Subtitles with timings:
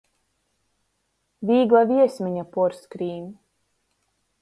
[1.51, 3.33] Vīgla viesmeņa puorskrīn.